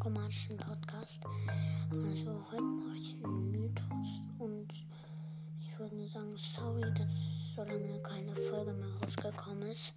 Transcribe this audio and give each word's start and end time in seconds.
psychomatischen 0.00 0.56
Podcast. 0.56 1.20
Also 1.90 2.40
heute 2.50 2.62
mache 2.62 2.96
ich 2.96 3.22
einen 3.22 3.50
Mythos 3.50 4.20
und 4.38 4.68
ich 5.60 5.78
würde 5.78 5.94
nur 5.94 6.08
sagen, 6.08 6.32
sorry, 6.36 6.80
dass 6.94 7.54
so 7.54 7.62
lange 7.64 8.00
keine 8.02 8.34
Folge 8.34 8.72
mehr 8.72 8.88
rausgekommen 9.02 9.70
ist. 9.70 9.92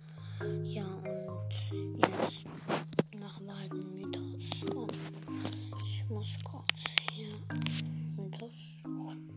Ja, 0.63 0.84
und 0.84 2.02
jetzt 2.02 2.45
machen 3.18 3.45
wir 3.45 3.58
halt 3.58 3.71
einen 3.71 4.02
Mythos. 4.02 4.76
Und 4.76 4.91
ich 5.86 6.09
muss 6.09 6.27
kurz 6.44 6.67
hier 7.13 7.38
Mythos 8.17 8.52
suchen. 8.84 9.30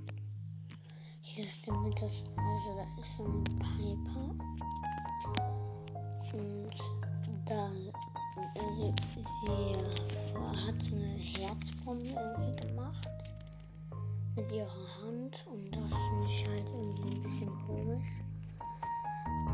Hier 1.22 1.44
ist 1.46 1.64
der 1.64 1.74
Mythos, 1.74 2.24
also 2.36 2.76
da 2.76 3.00
ist 3.00 3.16
so 3.16 3.24
ein 3.24 3.44
Piper. 3.44 4.35
Herzbombe 11.46 12.08
irgendwie 12.08 12.66
gemacht 12.66 13.08
mit 14.34 14.50
ihrer 14.50 14.68
Hand 15.02 15.46
und 15.46 15.70
das 15.70 15.90
finde 16.08 16.28
ich 16.28 16.48
halt 16.48 16.66
irgendwie 16.66 17.16
ein 17.16 17.22
bisschen 17.22 17.50
komisch. 17.66 18.12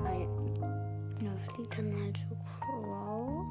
Weil 0.03 0.27
da 1.21 1.53
fliegt 1.53 1.79
dann 1.79 1.95
halt 2.03 2.17
so 2.17 2.37
Crow 2.45 3.45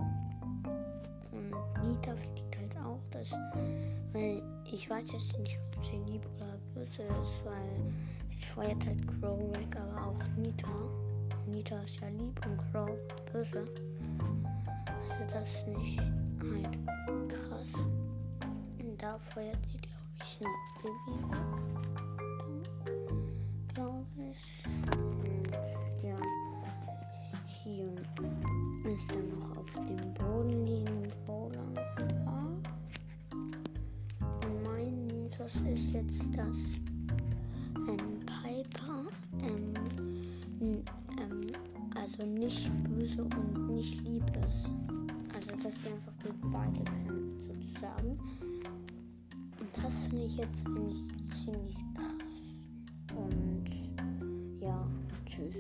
und 1.32 1.88
Nita 1.88 2.16
fliegt 2.16 2.58
halt 2.58 2.78
auch. 2.84 3.00
Das, 3.12 3.32
weil 4.12 4.42
ich 4.72 4.90
weiß 4.90 5.12
jetzt 5.12 5.38
nicht, 5.40 5.60
ob 5.76 5.84
sie 5.84 5.98
lieb 6.12 6.26
oder 6.38 6.58
böse 6.74 7.04
ist, 7.04 7.46
weil 7.46 7.94
sie 8.32 8.46
feuert 8.46 8.86
halt 8.86 9.08
Crow 9.08 9.40
weg, 9.56 9.78
aber 9.78 10.08
auch 10.08 10.28
Nita. 10.36 10.68
Nita 11.46 11.80
ist 11.82 12.00
ja 12.00 12.08
lieb 12.10 12.44
und 12.46 12.58
Crow 12.72 12.90
böse. 13.32 13.66
Also 14.88 15.34
das 15.34 15.68
nicht 15.68 16.01
da 19.12 19.20
feuert 19.34 19.58
sie, 19.70 19.78
glaube 19.78 20.16
ich, 20.24 20.40
eine 20.40 20.56
Bewegung. 20.82 21.36
Glaube 23.74 24.06
ich. 24.32 24.44
Und 24.96 25.52
ja, 26.02 26.16
hier 27.46 27.92
ist 28.90 29.12
dann 29.12 29.28
noch 29.38 29.58
auf 29.58 29.74
dem 29.86 30.14
Boden 30.14 30.66
liegen 30.66 31.04
Bowler 31.26 31.66
noch 31.76 31.98
ein 31.98 32.26
paar. 32.26 32.54
Und 34.46 34.64
mein 34.64 35.08
Mythos 35.08 35.56
ist 35.74 35.92
jetzt, 35.92 36.34
dass 36.38 36.58
ähm, 37.76 38.20
Piper 38.26 39.10
ähm, 39.42 39.74
ähm, 40.62 41.48
also 41.96 42.26
nicht 42.26 42.72
böse 42.86 43.24
und 43.24 43.76
nicht 43.76 44.08
lieb 44.08 44.24
ist. 44.48 44.70
Also 45.36 45.50
dass 45.62 45.76
die 45.82 45.90
einfach 45.90 46.14
beide 46.50 47.01
das 49.92 50.08
finde 50.08 50.26
ich 50.26 50.38
jetzt 50.38 50.66
eigentlich 50.66 51.04
ziemlich 51.44 51.76
krass. 51.96 53.16
Und 53.16 54.62
ja, 54.62 54.88
tschüss. 55.26 55.56